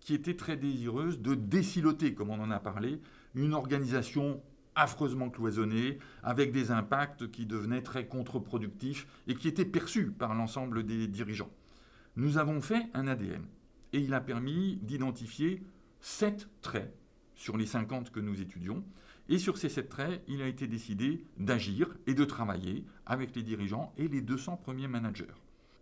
qui 0.00 0.12
était 0.12 0.36
très 0.36 0.58
désireuse 0.58 1.20
de 1.20 1.34
déciloter, 1.34 2.12
comme 2.14 2.30
on 2.30 2.40
en 2.40 2.50
a 2.50 2.60
parlé, 2.60 3.00
une 3.34 3.54
organisation 3.54 4.42
affreusement 4.78 5.28
cloisonnée, 5.28 5.98
avec 6.22 6.52
des 6.52 6.70
impacts 6.70 7.30
qui 7.30 7.44
devenaient 7.46 7.82
très 7.82 8.06
contre-productifs 8.06 9.06
et 9.26 9.34
qui 9.34 9.48
étaient 9.48 9.64
perçus 9.64 10.12
par 10.12 10.34
l'ensemble 10.34 10.84
des 10.84 11.08
dirigeants. 11.08 11.50
Nous 12.16 12.38
avons 12.38 12.60
fait 12.60 12.86
un 12.94 13.06
ADN 13.06 13.44
et 13.92 14.00
il 14.00 14.14
a 14.14 14.20
permis 14.20 14.76
d'identifier 14.82 15.62
sept 16.00 16.48
traits 16.62 16.94
sur 17.34 17.56
les 17.56 17.66
50 17.66 18.10
que 18.10 18.20
nous 18.20 18.40
étudions. 18.40 18.84
Et 19.28 19.38
sur 19.38 19.58
ces 19.58 19.68
sept 19.68 19.88
traits, 19.88 20.22
il 20.26 20.40
a 20.40 20.46
été 20.46 20.66
décidé 20.66 21.24
d'agir 21.38 21.94
et 22.06 22.14
de 22.14 22.24
travailler 22.24 22.84
avec 23.04 23.36
les 23.36 23.42
dirigeants 23.42 23.92
et 23.98 24.08
les 24.08 24.22
200 24.22 24.56
premiers 24.56 24.88
managers. 24.88 25.26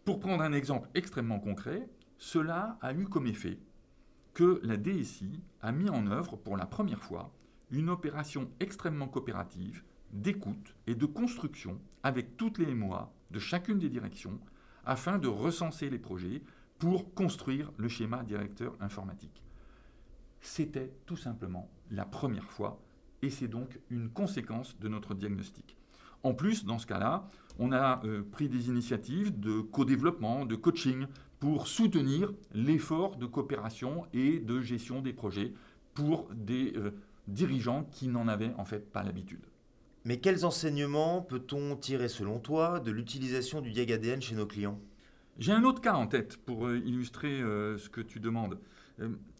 Pour 0.04 0.18
prendre 0.18 0.42
un 0.42 0.52
exemple 0.52 0.88
extrêmement 0.94 1.38
concret, 1.38 1.88
cela 2.18 2.78
a 2.80 2.92
eu 2.92 3.04
comme 3.04 3.26
effet 3.26 3.58
que 4.34 4.60
la 4.62 4.76
DSI 4.76 5.40
a 5.62 5.72
mis 5.72 5.88
en 5.88 6.06
œuvre 6.06 6.36
pour 6.36 6.56
la 6.56 6.66
première 6.66 7.02
fois 7.02 7.32
une 7.70 7.90
opération 7.90 8.50
extrêmement 8.60 9.08
coopérative 9.08 9.82
d'écoute 10.12 10.74
et 10.86 10.94
de 10.94 11.06
construction 11.06 11.80
avec 12.02 12.36
toutes 12.36 12.58
les 12.58 12.74
MOA 12.74 13.12
de 13.30 13.38
chacune 13.38 13.78
des 13.78 13.88
directions 13.88 14.38
afin 14.84 15.18
de 15.18 15.28
recenser 15.28 15.90
les 15.90 15.98
projets 15.98 16.42
pour 16.78 17.12
construire 17.14 17.72
le 17.76 17.88
schéma 17.88 18.22
directeur 18.22 18.76
informatique. 18.80 19.42
C'était 20.40 20.92
tout 21.06 21.16
simplement 21.16 21.68
la 21.90 22.04
première 22.04 22.50
fois 22.50 22.80
et 23.22 23.30
c'est 23.30 23.48
donc 23.48 23.80
une 23.90 24.10
conséquence 24.10 24.78
de 24.78 24.88
notre 24.88 25.14
diagnostic. 25.14 25.76
En 26.22 26.34
plus, 26.34 26.64
dans 26.64 26.78
ce 26.78 26.86
cas-là, 26.86 27.28
on 27.58 27.72
a 27.72 28.04
euh, 28.04 28.22
pris 28.22 28.48
des 28.48 28.68
initiatives 28.68 29.38
de 29.38 29.60
co-développement, 29.60 30.44
de 30.44 30.54
coaching 30.54 31.06
pour 31.38 31.66
soutenir 31.66 32.32
l'effort 32.52 33.16
de 33.16 33.26
coopération 33.26 34.06
et 34.12 34.38
de 34.38 34.60
gestion 34.60 35.00
des 35.00 35.12
projets 35.12 35.52
pour 35.94 36.28
des 36.34 36.74
euh, 36.76 36.90
dirigeants 37.28 37.84
qui 37.90 38.08
n'en 38.08 38.28
avaient 38.28 38.52
en 38.56 38.64
fait 38.64 38.92
pas 38.92 39.02
l'habitude. 39.02 39.46
Mais 40.04 40.18
quels 40.18 40.44
enseignements 40.44 41.20
peut-on 41.20 41.76
tirer 41.76 42.08
selon 42.08 42.38
toi 42.38 42.80
de 42.80 42.90
l'utilisation 42.90 43.60
du 43.60 43.72
diag 43.72 43.92
ADN 43.92 44.22
chez 44.22 44.34
nos 44.34 44.46
clients? 44.46 44.78
J'ai 45.38 45.52
un 45.52 45.64
autre 45.64 45.80
cas 45.80 45.94
en 45.94 46.06
tête 46.06 46.36
pour 46.38 46.66
euh, 46.66 46.78
illustrer 46.78 47.40
euh, 47.40 47.76
ce 47.76 47.88
que 47.88 48.00
tu 48.00 48.20
demandes 48.20 48.58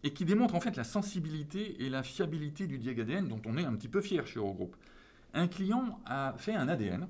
et 0.03 0.13
qui 0.13 0.27
démontre 0.27 0.55
en 0.55 0.61
fait 0.61 0.77
la 0.77 0.85
sensibilité 0.85 1.83
et 1.83 1.89
la 1.89 2.03
fiabilité 2.03 2.67
du 2.67 2.79
diag 2.79 3.01
ADN 3.01 3.29
dont 3.29 3.41
on 3.47 3.57
est 3.57 3.65
un 3.65 3.75
petit 3.75 3.89
peu 3.89 4.03
fier 4.03 4.27
chez 4.27 4.39
Eurogroupe. 4.39 4.77
Un 5.33 5.49
client 5.49 5.99
a 6.05 6.35
fait 6.37 6.55
un 6.55 6.69
ADN 6.69 7.09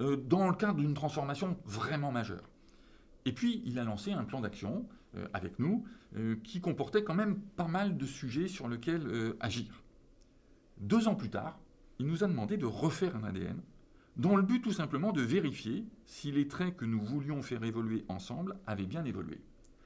dans 0.00 0.48
le 0.48 0.54
cadre 0.54 0.80
d'une 0.80 0.94
transformation 0.94 1.56
vraiment 1.64 2.10
majeure. 2.10 2.50
Et 3.24 3.32
puis, 3.32 3.62
il 3.64 3.78
a 3.78 3.84
lancé 3.84 4.12
un 4.12 4.24
plan 4.24 4.40
d'action 4.40 4.78
euh, 4.78 4.84
avec 5.32 5.58
nous 5.58 5.84
euh, 6.16 6.36
qui 6.42 6.60
comportait 6.60 7.04
quand 7.04 7.14
même 7.14 7.40
pas 7.56 7.68
mal 7.68 7.96
de 7.96 8.06
sujets 8.06 8.48
sur 8.48 8.68
lesquels 8.68 9.06
euh, 9.06 9.36
agir. 9.40 9.82
Deux 10.78 11.08
ans 11.08 11.14
plus 11.14 11.30
tard, 11.30 11.58
il 11.98 12.06
nous 12.06 12.24
a 12.24 12.28
demandé 12.28 12.56
de 12.56 12.66
refaire 12.66 13.16
un 13.16 13.24
ADN 13.24 13.60
dans 14.16 14.36
le 14.36 14.42
but 14.42 14.60
tout 14.60 14.72
simplement 14.72 15.12
de 15.12 15.22
vérifier 15.22 15.84
si 16.06 16.30
les 16.30 16.46
traits 16.46 16.76
que 16.76 16.84
nous 16.84 17.00
voulions 17.00 17.42
faire 17.42 17.64
évoluer 17.64 18.04
ensemble 18.08 18.56
avaient 18.66 18.86
bien 18.86 19.04
évolué. 19.04 19.40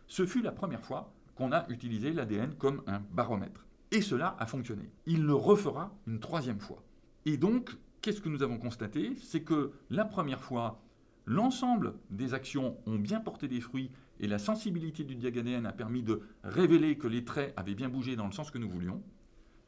Ce 0.06 0.26
fut 0.26 0.42
la 0.42 0.52
première 0.52 0.84
fois 0.84 1.12
qu'on 1.34 1.52
a 1.52 1.66
utilisé 1.68 2.12
l'ADN 2.12 2.54
comme 2.54 2.82
un 2.86 3.00
baromètre. 3.12 3.66
Et 3.90 4.02
cela 4.02 4.36
a 4.38 4.46
fonctionné. 4.46 4.90
Il 5.06 5.22
le 5.24 5.34
refera 5.34 5.96
une 6.06 6.20
troisième 6.20 6.60
fois. 6.60 6.82
Et 7.24 7.38
donc, 7.38 7.74
qu'est-ce 8.02 8.20
que 8.20 8.28
nous 8.28 8.42
avons 8.42 8.58
constaté? 8.58 9.14
C'est 9.22 9.42
que 9.42 9.72
la 9.88 10.04
première 10.04 10.42
fois, 10.42 10.82
L'ensemble 11.28 11.92
des 12.08 12.32
actions 12.32 12.78
ont 12.86 12.96
bien 12.96 13.20
porté 13.20 13.48
des 13.48 13.60
fruits 13.60 13.90
et 14.20 14.26
la 14.26 14.38
sensibilité 14.38 15.04
du 15.04 15.14
diagadn 15.14 15.66
a 15.66 15.72
permis 15.72 16.02
de 16.02 16.22
révéler 16.42 16.96
que 16.98 17.06
les 17.06 17.24
traits 17.24 17.52
avaient 17.56 17.74
bien 17.74 17.88
bougé 17.88 18.16
dans 18.16 18.26
le 18.26 18.32
sens 18.32 18.50
que 18.50 18.58
nous 18.58 18.68
voulions. 18.68 19.02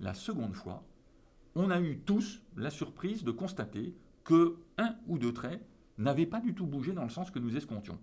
La 0.00 0.14
seconde 0.14 0.54
fois, 0.54 0.85
on 1.54 1.71
a 1.71 1.80
eu 1.80 1.99
tous 1.99 2.42
la 2.57 2.71
surprise 2.71 3.25
de 3.25 3.30
constater 3.30 3.95
que 4.25 4.57
un 4.78 4.97
ou 5.07 5.19
deux 5.19 5.33
traits 5.33 5.64
n'avaient 5.99 6.26
pas 6.26 6.40
du 6.40 6.54
tout 6.54 6.66
bougé 6.66 6.92
dans 6.92 7.04
le 7.04 7.11
sens 7.11 7.30
que 7.30 7.38
nous 7.38 7.57
escomptions. 7.57 7.99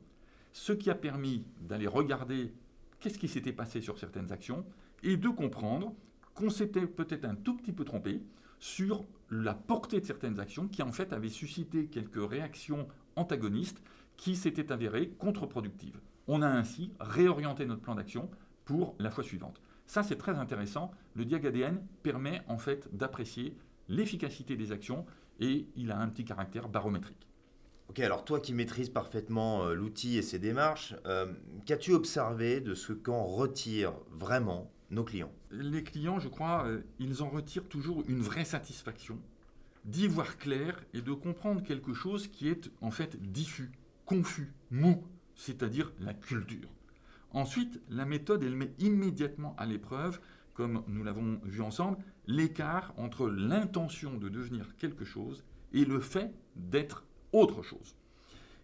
Ce 0.52 0.74
qui 0.74 0.90
a 0.90 0.96
permis 0.96 1.46
d'aller 1.62 1.88
regarder 1.88 2.54
qu'est-ce 3.00 3.18
qui 3.18 3.28
s'était 3.28 3.54
passé 3.54 3.82
sur 3.82 4.00
certaines 4.00 4.32
actions 4.32 4.66
et 5.04 5.18
de 5.18 5.30
comprendre 5.30 5.94
qu'on 6.34 6.50
s'était 6.50 6.88
peut-être 6.88 7.26
un 7.26 7.36
tout 7.36 7.56
petit 7.56 7.72
peu 7.72 7.84
trompé 7.84 8.22
sur 8.60 9.06
la 9.30 9.54
portée 9.54 10.00
de 10.00 10.06
certaines 10.06 10.40
actions 10.40 10.68
qui 10.68 10.82
en 10.82 10.92
fait 10.92 11.14
avaient 11.14 11.30
suscité 11.30 11.88
quelques 11.88 12.30
réactions 12.30 12.88
antagonistes 13.16 13.82
qui 14.16 14.36
s'étaient 14.36 14.72
avérées 14.72 15.10
contre-productives. 15.18 16.00
On 16.28 16.42
a 16.42 16.48
ainsi 16.48 16.92
réorienté 17.00 17.66
notre 17.66 17.82
plan 17.82 17.96
d'action 17.96 18.30
pour 18.66 18.96
la 19.00 19.12
fois 19.12 19.24
suivante. 19.24 19.62
Ça, 19.86 20.04
c'est 20.04 20.18
très 20.18 20.38
intéressant. 20.38 20.92
Le 21.16 21.24
diag 21.24 21.80
permet 22.04 22.42
en 22.48 22.58
fait 22.58 22.90
d'apprécier 22.96 23.56
l'efficacité 23.88 24.58
des 24.58 24.72
actions 24.72 25.06
et 25.40 25.68
il 25.76 25.92
a 25.92 26.00
un 26.00 26.10
petit 26.10 26.26
caractère 26.26 26.68
barométrique. 26.68 27.28
Ok, 27.90 28.00
alors 28.00 28.26
toi 28.26 28.42
qui 28.42 28.54
maîtrises 28.54 28.90
parfaitement 28.90 29.64
euh, 29.64 29.74
l'outil 29.74 30.18
et 30.18 30.22
ses 30.22 30.40
démarches, 30.40 30.94
euh, 31.06 31.32
qu'as-tu 31.66 31.94
observé 31.94 32.60
de 32.60 32.74
ce 32.74 32.92
qu'en 32.92 33.24
retirent 33.24 33.94
vraiment 34.12 34.70
nos 34.92 35.06
clients? 35.06 35.32
Les 35.52 35.84
clients, 35.84 36.20
je 36.20 36.28
crois, 36.28 36.66
euh, 36.66 36.82
ils 37.00 37.24
en 37.24 37.30
retirent 37.30 37.70
toujours 37.70 38.04
une 38.10 38.20
vraie 38.20 38.44
satisfaction 38.44 39.18
d'y 39.86 40.08
voir 40.08 40.38
clair 40.38 40.84
et 40.94 41.02
de 41.02 41.14
comprendre 41.14 41.64
quelque 41.64 41.94
chose 41.94 42.28
qui 42.28 42.50
est 42.50 42.70
en 42.82 42.92
fait 42.92 43.16
diffus, 43.32 43.72
confus, 44.06 44.52
mou, 44.70 45.02
c'est-à-dire 45.38 45.94
la 46.02 46.14
culture. 46.14 46.68
Ensuite, 47.32 47.80
la 47.90 48.06
méthode, 48.06 48.44
elle 48.44 48.56
met 48.56 48.74
immédiatement 48.80 49.56
à 49.58 49.66
l'épreuve, 49.66 50.20
comme 50.54 50.84
nous 50.88 51.04
l'avons 51.04 51.40
vu 51.44 51.62
ensemble, 51.62 51.98
l'écart 52.26 52.94
entre 52.98 53.30
l'intention 53.30 54.18
de 54.18 54.28
devenir 54.28 54.76
quelque 54.78 55.06
chose 55.06 55.44
et 55.72 55.86
le 55.86 56.00
fait 56.00 56.34
d'être 56.56 57.06
autre 57.32 57.62
chose. 57.62 57.96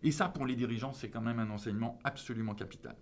Et 0.01 0.11
ça, 0.11 0.27
pour 0.27 0.45
les 0.45 0.55
dirigeants, 0.55 0.93
c'est 0.93 1.09
quand 1.09 1.21
même 1.21 1.39
un 1.39 1.49
enseignement 1.49 1.99
absolument 2.03 2.55
capital. 2.55 2.95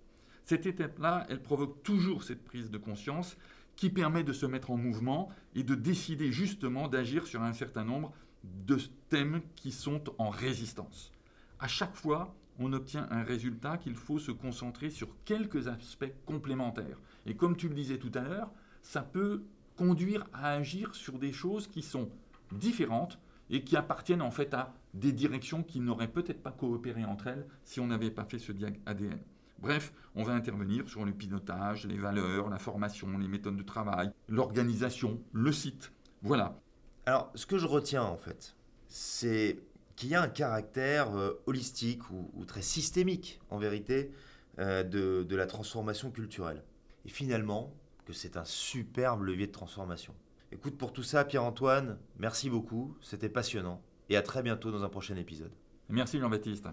Cette 0.46 0.66
étape-là, 0.66 1.26
elle 1.30 1.42
provoque 1.42 1.82
toujours 1.84 2.24
cette 2.24 2.44
prise 2.44 2.70
de 2.70 2.78
conscience 2.78 3.38
qui 3.76 3.90
permet 3.90 4.24
de 4.24 4.34
se 4.34 4.46
mettre 4.46 4.72
en 4.72 4.78
mouvement 4.78 5.30
et 5.56 5.64
de 5.64 5.76
décider 5.76 6.32
justement 6.32 6.88
d'agir 6.88 7.26
sur 7.26 7.42
un 7.42 7.54
certain 7.54 7.86
nombre 7.86 8.12
de 8.44 8.78
thèmes 9.10 9.42
qui 9.56 9.72
sont 9.72 10.04
en 10.18 10.30
résistance. 10.30 11.12
À 11.60 11.68
chaque 11.68 11.96
fois, 11.96 12.36
on 12.62 12.74
obtient 12.74 13.08
un 13.12 13.24
résultat 13.24 13.78
qu'il 13.78 13.96
faut 13.96 14.20
se 14.20 14.32
concentrer 14.32 14.90
sur 14.90 15.10
quelques 15.26 15.68
aspects 15.68 16.12
complémentaires. 16.26 17.00
Et 17.26 17.36
comme 17.36 17.58
tu 17.58 17.68
le 17.68 17.76
disais 17.76 17.98
tout 17.98 18.12
à 18.14 18.22
l'heure, 18.22 18.52
ça 18.82 19.02
peut 19.02 19.44
conduire 19.76 20.26
à 20.34 20.52
agir 20.54 20.96
sur 20.96 21.18
des 21.18 21.32
choses 21.32 21.68
qui 21.68 21.82
sont 21.82 22.10
différentes 22.52 23.20
et 23.50 23.64
qui 23.64 23.76
appartiennent 23.76 24.22
en 24.22 24.32
fait 24.32 24.54
à 24.54 24.74
des 24.94 25.12
directions 25.12 25.64
qui 25.64 25.80
n'auraient 25.80 26.08
peut-être 26.08 26.42
pas 26.42 26.52
coopéré 26.52 27.04
entre 27.06 27.28
elles 27.28 27.48
si 27.64 27.80
on 27.80 27.88
n'avait 27.88 28.12
pas 28.12 28.26
fait 28.26 28.40
ce 28.40 28.52
diag 28.52 28.80
ADN. 28.86 29.20
Bref, 29.60 29.94
on 30.16 30.24
va 30.24 30.34
intervenir 30.34 30.90
sur 30.90 31.06
le 31.06 31.12
pilotage, 31.12 31.86
les 31.86 31.98
valeurs, 31.98 32.50
la 32.50 32.58
formation, 32.58 33.18
les 33.18 33.28
méthodes 33.28 33.58
de 33.58 33.64
travail, 33.64 34.12
l'organisation, 34.28 35.22
le 35.34 35.52
site. 35.52 35.92
Voilà. 36.24 36.60
Alors, 37.06 37.32
ce 37.36 37.46
que 37.46 37.58
je 37.58 37.68
retiens 37.68 38.04
en 38.04 38.18
fait, 38.18 38.56
c'est 38.88 39.60
qu'il 40.02 40.10
y 40.10 40.16
a 40.16 40.22
un 40.24 40.28
caractère 40.28 41.16
euh, 41.16 41.44
holistique 41.46 42.10
ou, 42.10 42.44
très 42.46 42.64
systémique 42.64 43.40
en 43.52 43.60
vérité 43.60 44.12
euh, 44.58 44.82
de, 44.82 45.24
de 45.24 45.36
la 45.36 45.46
transformation 45.46 46.10
culturelle. 46.10 46.64
Et 47.06 47.10
finalement, 47.10 47.72
que 48.06 48.12
c'est 48.12 48.36
un 48.36 48.44
superbe 48.44 49.22
levier 49.22 49.46
de 49.46 49.52
transformation. 49.52 50.16
Écoute, 50.52 50.76
pour 50.76 50.92
tout 50.92 51.04
ça, 51.04 51.24
Pierre-Antoine, 51.24 52.00
merci 52.18 52.50
beaucoup, 52.50 52.98
c'était 53.00 53.30
passionnant. 53.30 53.80
Et 54.10 54.18
à 54.18 54.24
très 54.24 54.42
bientôt 54.42 54.72
dans 54.72 54.84
un 54.84 54.90
prochain 54.90 55.18
épisode. 55.18 55.52
Merci 55.88 56.20
Jean-Baptiste. 56.20 56.68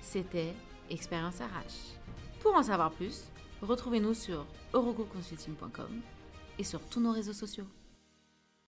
C'était 0.00 0.54
Expérience 0.88 1.40
RH. 1.40 2.40
Pour 2.40 2.54
en 2.54 2.62
savoir 2.62 2.90
plus, 2.90 3.24
retrouvez-nous 3.60 4.14
sur 4.14 4.46
eurogroupconsulting.com 4.72 6.00
et 6.58 6.64
sur 6.64 6.80
tous 6.80 7.00
nos 7.00 7.12
réseaux 7.12 7.34
sociaux. 7.34 7.66